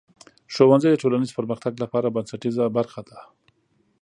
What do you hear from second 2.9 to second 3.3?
ده.